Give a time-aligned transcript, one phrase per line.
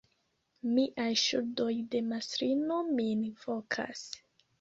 [0.77, 4.03] Miaj ŝuldoj de mastrino min vokas.